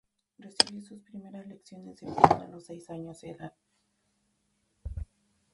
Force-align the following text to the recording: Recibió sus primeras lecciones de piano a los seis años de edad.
Recibió 0.39 0.81
sus 0.81 0.99
primeras 1.03 1.45
lecciones 1.45 1.97
de 1.99 2.07
piano 2.11 2.45
a 2.45 2.47
los 2.47 2.65
seis 2.65 2.89
años 2.89 3.21
de 3.21 3.29
edad. 3.29 3.53